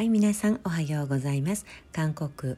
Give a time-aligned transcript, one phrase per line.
[0.00, 1.66] はい皆さんおはようございます。
[1.92, 2.56] 韓国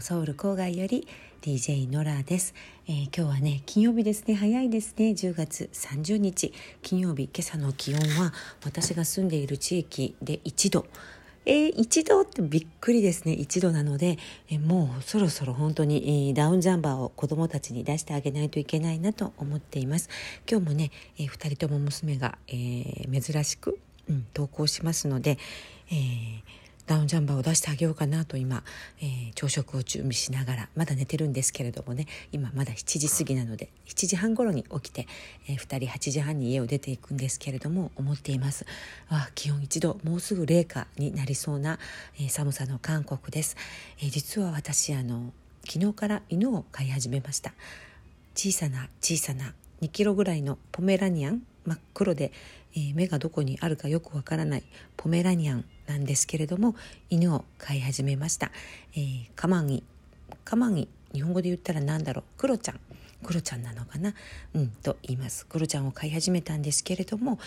[0.00, 1.06] ソウル郊外より
[1.40, 2.54] DJ ノラです、
[2.88, 4.34] えー、今日はね金曜日ですね。
[4.34, 5.10] 早いですね。
[5.10, 6.52] 10月30日。
[6.82, 8.32] 金曜日今朝の気温は
[8.64, 10.86] 私が住んでいる地域で1度。
[11.46, 13.34] えー、1度ってびっくりですね。
[13.34, 14.18] 1度なので、
[14.50, 20.08] えー、もうそろそろ本当に、えー、ダウンジャンバーを子どもたちに出してあげないといけないなと思っています。
[20.50, 23.78] 今日もね、えー、2人とも娘が、えー、珍しく、
[24.08, 25.38] うん、投稿しますので、
[25.92, 28.64] えーダウンジャンバーを出してあげようかなと今、
[29.00, 35.06] えー、朝食を準備しながらまだ寝てるんですけれどもね今まだ7時過ぎなので7時半頃に起きて、
[35.48, 38.66] えー、2人8時半に家を出ていくんですけれども思っています。
[39.08, 41.78] あ気温1度もうすぐ零下になりそうな、
[42.16, 43.56] えー、寒さの韓国です、
[44.02, 45.32] え実は私あの
[45.66, 47.52] 昨日から犬を飼い始めました。
[48.34, 51.42] 小さな小さな2キロぐらいのポメラニアン。
[51.64, 52.32] 真っ黒で、
[52.74, 54.64] えー、目がどこにあるかよくわからない
[54.96, 55.64] ポメラニアン。
[55.86, 56.74] なんですけれども
[57.10, 58.50] 犬を飼い始めました、
[58.94, 59.82] えー、カマギ。
[60.44, 62.24] カマギ日本語で言ったら何だろう？
[62.38, 62.80] クロちゃん。
[63.22, 64.14] クロちゃんなのかな？
[64.54, 65.46] うんと言います。
[65.46, 67.38] クロちゃんを飼い始めたんですけれども、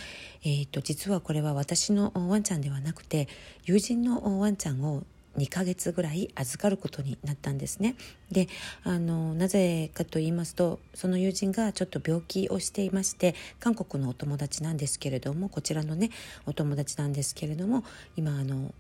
[0.44, 3.28] えーと実はこれは私のワンちゃんではなくて
[3.66, 5.04] 友人のワンちゃんを
[5.38, 7.96] 2ヶ月ぐらい預かることになったんですね。
[8.32, 8.48] で
[8.84, 16.10] あのなぜかと言いますとその友人がちょっと病気をしていまして韓国のお友達なんですけれどもこちらのね
[16.46, 17.84] お友達なんですけれども
[18.16, 18.74] 今あの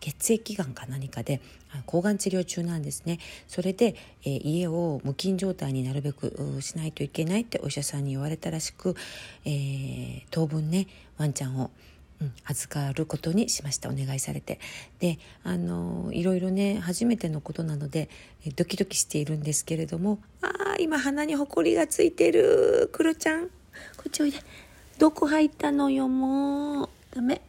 [0.00, 1.40] 血液がんか何かで
[1.86, 3.94] 抗がん治療中なんですねそれで、
[4.24, 8.96] えー、家を無菌状態になるべくしないといけないってお医者さんに言われたらしく、
[9.44, 10.88] えー、当分ね
[11.18, 11.70] ワンちゃんを
[12.20, 13.88] うん、預かることにしました。
[13.88, 14.60] お願いされて。
[14.98, 18.10] であのいろいろね初めてのことなので
[18.56, 23.48] ドキドキしているんですけれどもあ今鼻にほこりがついてるクロちゃん。
[23.48, 24.38] こっちおいで。
[24.98, 26.88] どこ入ったのよもう。
[27.14, 27.40] ダメ。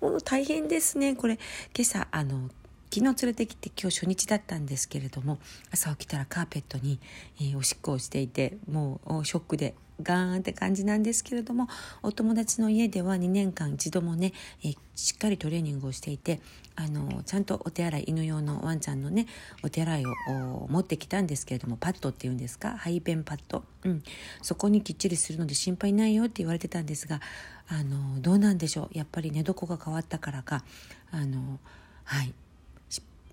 [0.00, 1.38] もう大変ですねこれ。
[1.74, 2.50] 今朝あの
[2.92, 5.38] 昨日連れてきて今日初日だったんですけれども
[5.70, 6.98] 朝起きたらカーペットに、
[7.38, 9.74] えー、おしっこをしていてもうショックで。
[10.02, 11.68] ガーンって感じなんですけれども
[12.02, 14.32] お友達の家では2年間一度もね、
[14.64, 16.40] え、しっかりトレーニングをしていて
[16.76, 19.26] あのちゃんとお手洗い犬用のワンちゃんのね
[19.64, 22.76] お手洗いを持ってきたんですけれどもパッドっていうんですか？
[22.78, 24.02] 排便パッド、うん、
[24.42, 27.20] そこにきっちりするので心配ないよって言われてたんですが
[27.68, 28.96] あのどうなんでしょう？
[28.96, 30.64] やっぱり寝床が変わったからか
[31.10, 31.58] あの
[32.04, 32.32] はい。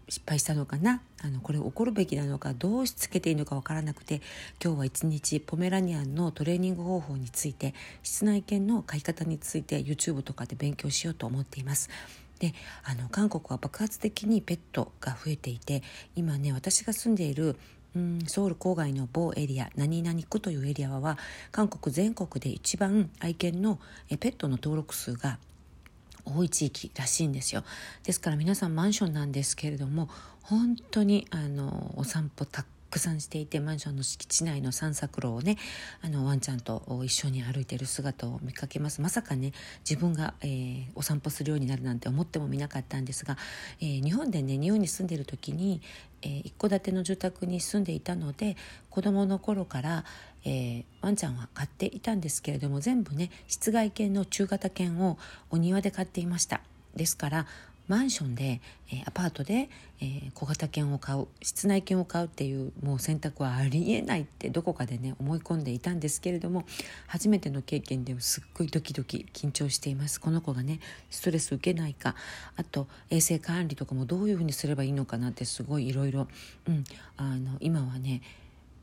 [0.07, 1.01] 失敗したのかな？
[1.21, 2.53] あのこれ怒るべきなのか？
[2.53, 4.21] どうしつけていいのか分からなくて
[4.63, 7.73] 今日は一日ポメラニアンのトレーニング方法について
[8.03, 11.89] 室内犬の飼い方について YouTube とかで勉強しようと思っています。
[12.39, 15.83] であの韓国は爆発的にペットが増えていて
[16.15, 17.55] 今ね私が住んでいる
[17.95, 21.17] うんソウル郊外の某エリア何々区というエリアは
[21.53, 23.79] 韓国全国で一番愛犬の
[24.09, 25.39] ペットの登録数が
[26.25, 27.63] 多い地域らしいんですよ。
[28.03, 30.09] ですから皆さんマンションなんですけれども
[30.41, 32.67] 本当にあのお散歩たく
[32.99, 35.57] さんしていてマンションの敷地内の散策路をね
[36.01, 39.01] あのワンちゃんと一緒に歩いている姿を見かけます。
[39.01, 39.53] まさかね
[39.89, 43.37] 自分が、えー、お散歩するようになるなんて思ってもみなかったんですが、
[43.79, 45.81] えー、日本でね日本に住んでる時に、
[46.21, 48.57] えー、一戸建ての住宅に住んでいたので
[48.89, 50.05] 子供の頃から、
[50.43, 55.17] えー、ワンちゃんは飼っていたんですけれども全部ね室外犬の中型犬を
[55.49, 56.61] お庭で飼っていました。
[56.95, 57.45] ですから
[57.87, 59.69] マンションで、えー、アパートで、
[60.01, 66.65] えー、小型犬を買う室内犬を買うっていうもう選択はありえないってどこかでね思い込んでいたんですけれども
[67.07, 70.19] 初めての経験ですっごいドキドキ緊張しています。
[70.19, 70.79] この子がね
[71.09, 72.15] ストレス受けないか
[72.55, 76.27] あと衛生管理とかもどういうふうにすればいいのかなってすごいいろいろ
[77.59, 78.21] 今はね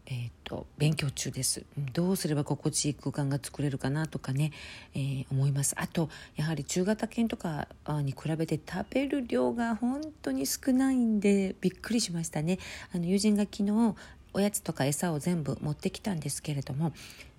[0.06, 1.64] えーと、勉強中です。
[1.94, 4.52] どうすれば心地いい空間が作れるかなとかね、
[4.94, 5.74] えー、思います。
[5.78, 12.58] あとやはり中型犬とかに比べて食べる量が本当に少ないんでびっくりしましたね。
[12.92, 13.94] あの友人が昨日
[14.34, 16.92] おやつとか餌を全部持ってきたんですけれども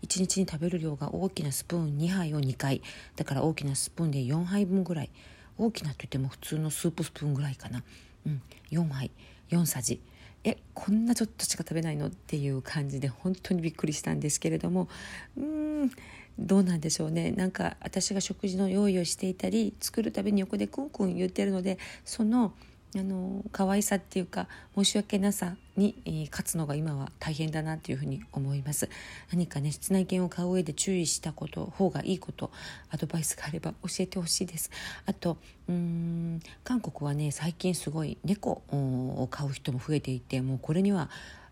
[0.04, 2.82] 1日に食べる量が大きなスプーン2杯を2回
[3.16, 5.10] だから大きなスプーンで4杯分ぐらい
[5.58, 7.84] 大きなといっても普通のスープスプーンぐらいかな、
[8.28, 9.12] うん、4杯
[9.50, 10.00] 4さじ。
[10.44, 12.08] えこんなちょっとしか食べないの？
[12.08, 14.90] っていう感じで本当にびっくりしたんですけれども
[15.38, 15.92] うん
[16.40, 22.54] どうなんでしょうねなんか私が食事の用意をしていたり作るたびに横でクンクン言ってるのでその
[22.96, 28.90] あの可愛さっていうか申し訳なさに、えー、勝つのが今は大変だなというふうに思います。
[29.32, 32.52] 何かね室内犬を飼う上で注意したこと方がいいこと
[32.92, 34.70] アドバイスがあれば教えてほしいです。
[35.06, 35.38] あと
[35.68, 41.10] うん韓国はね最近すごい猫を飼う人も増えていてもうこれには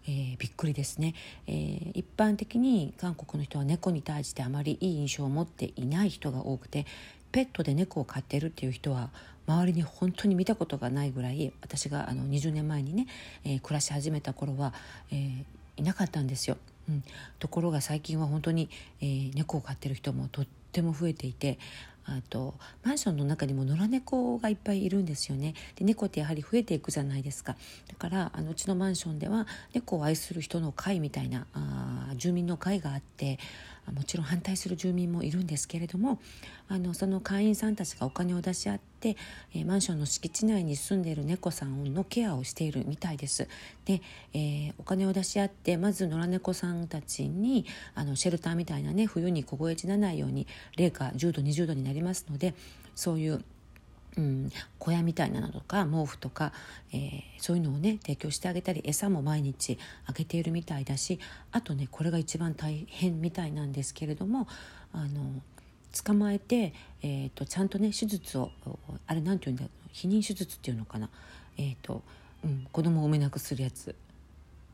[0.07, 1.13] えー、びっくりですね、
[1.47, 6.85] えー、一般的に韓国の人は猫に対してあまりいい印象を持っていない人が多くて
[7.31, 9.09] ペットで猫を飼ってるっていう人は
[9.47, 13.07] 周りに本当に見たことがないぐらい私があの20年前にね、
[13.43, 14.73] えー、暮らし始めた頃は、
[15.11, 15.43] えー、
[15.77, 16.57] いなかったんですよ。
[16.89, 17.03] うん、
[17.39, 18.69] ところが最近は本当に、
[19.01, 21.59] えー、猫を飼ってる人もとっても増えていて
[22.05, 25.53] あとマンションの中にも野良猫がいっぱいいるんですよね。
[25.75, 27.55] で猫ってやはり増えていくじゃないですか。
[27.87, 31.90] だからあのうちのマンションでは猫を愛する人の会みたいなあ
[32.21, 33.39] 住民の会があって
[33.95, 36.19] もちろん反対する住民もいるんですけれども
[36.68, 39.18] あのその会員さんたちがお金を出し合って、
[39.56, 43.47] え、マンションの敷地内に住んでいる猫さんのケアをしているみたいです。
[43.85, 44.01] で、
[44.33, 47.65] えー、お金を出し合ってまず野良猫さんたちに
[47.95, 50.47] あのシェルターみたいなね冬に凍え死なないように
[50.77, 52.53] 零下10度20度になりますので
[52.95, 53.44] そういう
[54.17, 56.51] うん、小屋みたいなのとか毛布とか、
[56.91, 61.19] えー、そういうのをね提供してあげたり餌も毎日あげているみたいだし
[61.51, 64.47] あとねこれが一番大変みたいなんですけれども
[64.93, 65.41] あの
[66.03, 68.51] 捕まえて、えーと、ちゃんとね手術を
[69.07, 71.09] あれなんて言うんだ避妊手術っていうのかな、
[71.57, 72.01] えーと
[72.43, 73.95] うん、子供を産めなくするやつ。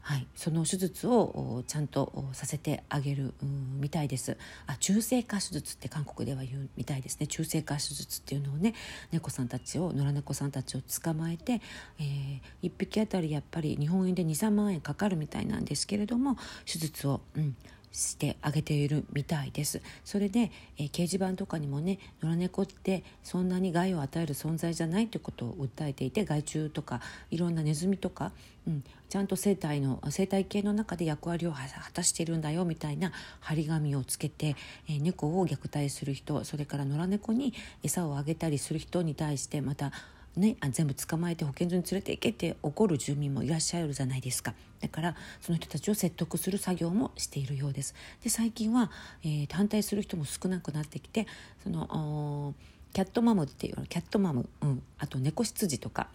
[0.08, 3.34] はい、その手術をちゃんとさせてあげる
[3.78, 4.38] みたいです。
[4.66, 7.28] あ中性化手術って韓国では言うみたいですね。
[7.28, 8.74] 中性化手術っていうのをね
[9.12, 11.60] 猫さんたちを野良猫さんたちを捕まえて、
[12.00, 17.58] えー、1匹あたりやっぱり日本円で23万円かかるみたいなんですけれども手術を、うん、
[17.92, 19.82] してあげているみたいです。
[20.06, 27.02] それで、えー、掲示板とかにもね野良猫ってそんなに害を与える存在じゃないということを訴えていて害虫とか
[27.32, 28.32] いろんなネズミとか、
[28.68, 31.60] うん、ちゃんと生態の生態系の中で役割を果
[31.94, 34.56] たしているんだよみたいな張り紙をつけて、
[34.90, 39.92] えー、猫を虐待する人それから野良猫に餌をあげたりする人に対してまた
[40.38, 44.54] ね、あ全部捕まえて保健所に連れて行けって怒る住民もいらっしゃるじゃないですか。
[44.80, 47.96] だからその人たちを説得する作業もしているようです。
[48.24, 48.92] で最近は、
[49.24, 51.26] えー、反対する人も少なくなってきて
[51.64, 52.54] その
[52.94, 56.08] キャットマムっていうキャットマム、うん、あと猫羊とか、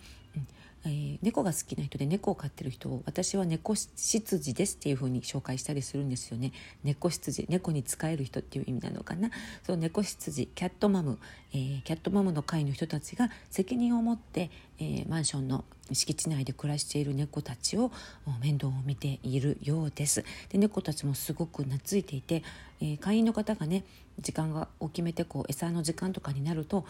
[0.85, 6.53] えー、猫が好きな人で猫を飼ってる人を私は猫執事ですっていう風に紹介したりするんですよね。
[6.83, 9.31] 猫執事猫に使える人っていう意味なのかな。
[9.65, 11.19] その猫執事キャットマム、
[11.53, 14.51] えー、キャットマムの会の人たちが責任を持って、
[14.83, 17.93] えー、マンションの敷地内で暮らしている猫たちを
[18.41, 20.25] 面倒を見ているようです。
[20.49, 22.43] で猫たちもすごく懐いていて、
[22.81, 23.85] えー、会員の方がね
[24.21, 26.85] 時間がを決めてこう餌の時間とかになると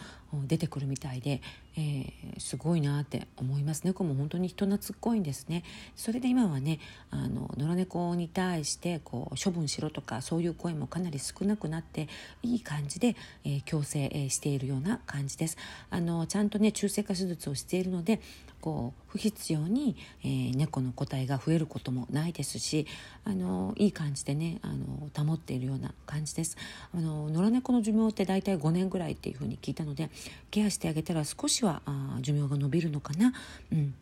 [0.45, 1.41] 出てくるみたいで、
[1.77, 3.83] えー、すごいなって思います。
[3.85, 5.63] 猫も本当に人懐っこいんですね。
[5.95, 6.79] それで今はね
[7.11, 12.09] あの野良猫に対してこう処分しろとかそういう声もかなり少なくなって
[12.41, 13.15] いい感じで、
[13.45, 15.57] えー、強制しているような感じです。
[15.89, 18.21] あのちゃんとね中性化手術をしているので
[18.61, 22.87] こう不必要に、えー、猫の個体が増えることもないですし
[23.25, 26.57] あのいい感じでねあの保っているような感じです。
[26.95, 30.09] あの野良猫の寿命って大体5年ぐらいっていうふうに聞いたので
[30.49, 33.33] ケアしてあげたら少しはあ寿命が延びるのかな。
[33.71, 33.93] うん。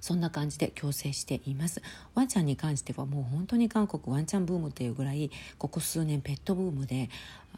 [0.00, 1.82] そんな感じで矯正しています。
[2.14, 7.10] ワンちゃんに関してはもう本当に韓国ワンちゃんブームっていうぐらいここ数年ペットブームで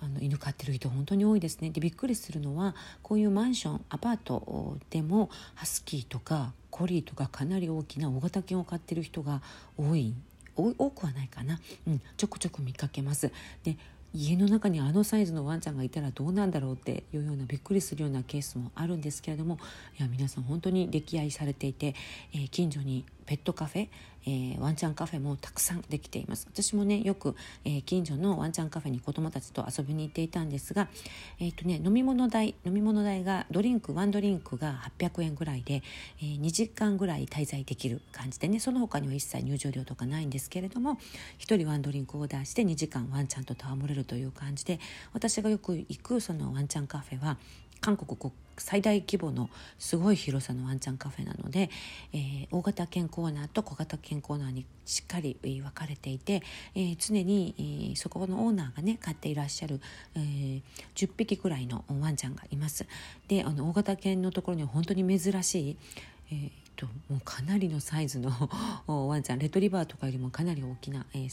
[0.03, 1.71] あの犬飼ってる人本当に多いですね。
[1.71, 9.43] でびっくりするのはこういうマンションアパートでもハスキーとかコリーとかかなり大きな大型犬を飼ってる人が
[9.77, 10.15] 多い
[10.57, 13.33] 多くはないかな、うん、ちょくちょく見かけます。
[13.65, 13.77] で
[14.13, 19.59] 家の中にあのサイズのワンちゃんがいたらどうなんだろうっていうようなびっくりするようなケースもあるんですけれども
[19.99, 21.95] いや皆さん本当に溺愛されていて、
[22.35, 23.89] えー、近所にペットカフェ、
[24.27, 26.49] えー、ワンちゃんカフェもたくさんできています。
[26.51, 30.89] 私もねよく、えー、近所のワンちゃんカフェに子供たちと遊びに行っていたんですが、
[31.39, 35.85] えーとね、飲み物代飲み物代がドリンクワンドリンクが800円ぐらいで、
[36.21, 40.99] えー、2時間ぐらい滞在できる感じでねその他には一切入場料とかないんですけれども
[41.39, 44.81] 1人ワンドリンクオーダーして2時間ワンちゃんと戯れるという感じで
[45.13, 47.37] 私がよく行くそのワンちゃんカフェは
[47.81, 51.71] 韓国国最大規模のすごい広さのワンちゃんカフェなので、
[52.13, 56.43] えー、大型犬コーナーと小型犬コーナーにしっかり分かれていて、
[56.75, 59.81] えー、常に、えー、そこのオーナーがね飼っていらっしゃる、
[60.15, 60.63] えー、
[60.95, 62.87] 10匹くらいのワンちゃんがいます。
[63.29, 65.77] であの大型犬のところに本当に珍しい、
[66.31, 66.51] えー
[66.81, 68.31] ともうかなりのサイズの
[68.89, 69.39] ワンちゃん。
[69.39, 71.31] レトリバーとかよりもかなり大きな、えー、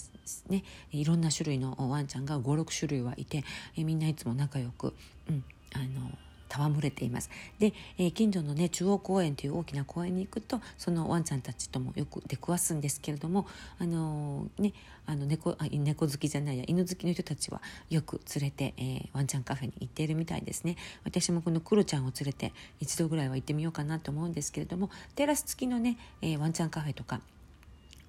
[0.50, 4.94] ね、いろんな種類のワンちゃんが56種類はいて、えー、みんないつも仲良く、
[5.30, 6.18] うん、あの
[6.50, 7.30] 戯れています。
[7.60, 13.48] で、えー、近所のね中央公園という大きな公園に行くとそのワンちゃんたちともよく出くわすんですけれども
[13.80, 14.74] あのー、ね
[15.06, 20.76] あの猫あ猫好きじゃないや犬好きの人たちはよく連れて、えー、ワンちゃんカフェに行っているみたいですね。
[21.04, 27.22] 私もこのクロちゃんを連れて一度ぐらいは行ってみようかなと思うんですけれどもテラス付きのね、えワンちゃんカフェとか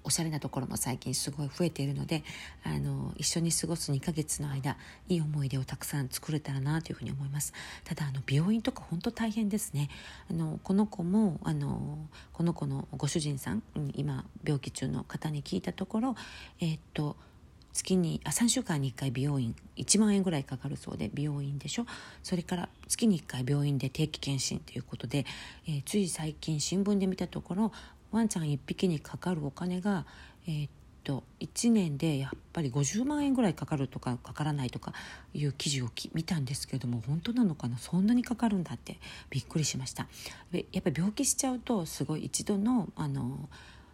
[0.03, 2.23] おしゃれなところも最近すごい増えているので
[2.63, 4.77] あの一緒に過ごす2ヶ月の間
[5.07, 7.53] いい思い出をたくさん作れたらなというふうに思います。
[7.83, 9.89] ただあの病院とか本当大変ですね。
[10.29, 11.97] あのこの子もあの
[12.33, 13.63] この子のご主人さん
[13.93, 16.15] 今病気中の方に聞いたところ
[16.59, 17.15] えー、っと
[17.73, 21.85] 月にあ3週間に1回美容院1万円ぐらいかかるそうで美容院でしょ。
[22.23, 25.25] それから月に1回病院で定期検診ということで、
[25.67, 27.71] えー、つい最近新聞で見たところ
[28.11, 30.05] ワンちゃん1匹にかかるお金が、
[30.47, 30.69] えー、っ
[31.03, 34.93] と1年でやっぱり50万円ぐらいかかるとかかからないとか
[35.33, 37.77] いう記事を見たんですけども本当なのかな？
[37.77, 38.97] そんなにかかるんだって
[39.29, 40.07] びっくりしました。
[40.51, 43.49] やっぱり病気しちゃうとすごい一度のあの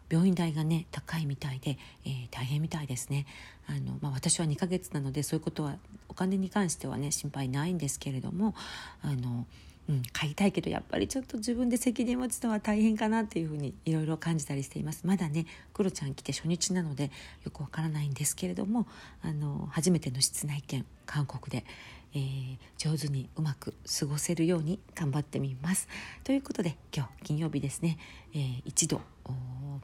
[0.09, 3.25] 病院代がね高いみたいで、えー、大変みたいですね。
[3.67, 5.77] あの、まあ、私は2ヶ月なのでそういうことは
[6.09, 8.53] お金に関してはね心配ないんですけれども
[9.01, 9.45] あの、
[9.89, 15.05] うん、買いたいけどやっぱりちょっと自分で責任持つのは大変かなっていうふうにいろいろ感じたりしています。
[15.05, 17.12] まだねクロちゃん来て初日なので
[17.43, 18.88] よくわからないんですけれども
[19.21, 21.65] あの初めての室内犬韓国で、
[22.13, 25.88] えー、上手にうまく過ごせるように頑張ってみます。
[26.24, 27.97] ということで今日金曜日ですね、
[28.33, 29.01] えー、一度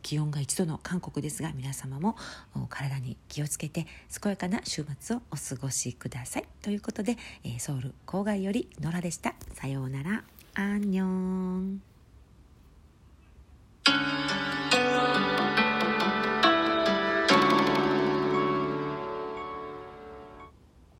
[0.01, 2.15] 気温が1度の韓国ですが皆様も
[2.69, 3.86] 体に気をつけて
[4.21, 6.45] 健やかな週末をお過ごしください。
[6.62, 9.36] ということで、え、ソウル郊外より野良でした。
[9.53, 10.24] さようなら。
[10.53, 11.81] アンニョン。